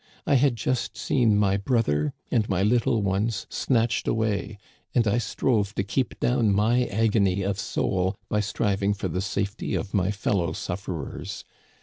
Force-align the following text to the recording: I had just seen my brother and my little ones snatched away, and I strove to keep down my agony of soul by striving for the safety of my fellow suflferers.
I 0.25 0.33
had 0.33 0.55
just 0.55 0.97
seen 0.97 1.37
my 1.37 1.57
brother 1.57 2.15
and 2.31 2.49
my 2.49 2.63
little 2.63 3.03
ones 3.03 3.45
snatched 3.51 4.07
away, 4.07 4.57
and 4.95 5.07
I 5.07 5.19
strove 5.19 5.75
to 5.75 5.83
keep 5.83 6.19
down 6.19 6.51
my 6.51 6.85
agony 6.85 7.43
of 7.43 7.59
soul 7.59 8.15
by 8.27 8.39
striving 8.39 8.95
for 8.95 9.09
the 9.09 9.21
safety 9.21 9.75
of 9.75 9.93
my 9.93 10.09
fellow 10.09 10.53
suflferers. 10.53 11.43